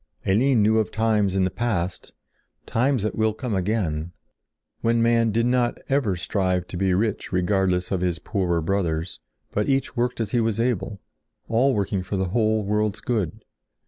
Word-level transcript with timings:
Eline 0.25 0.63
knew 0.63 0.79
of 0.79 0.89
times 0.89 1.35
in 1.35 1.43
the 1.43 1.51
past—times 1.51 3.03
that 3.03 3.13
will 3.13 3.35
come 3.35 3.53
again—when 3.53 4.99
man 4.99 5.31
did 5.31 5.45
not 5.45 5.77
ever 5.89 6.15
strive 6.15 6.65
to 6.65 6.75
be 6.75 6.91
rich 6.91 7.31
regardless 7.31 7.91
of 7.91 8.01
his 8.01 8.17
poorer 8.17 8.63
brothers, 8.63 9.19
but 9.51 9.69
each 9.69 9.95
worked 9.95 10.19
as 10.19 10.31
he 10.31 10.41
was 10.41 10.59
able, 10.59 10.99
all 11.47 11.75
working 11.75 12.01
for 12.01 12.17
the 12.17 12.29
whole 12.29 12.63
world's 12.63 12.99
good. 12.99 13.43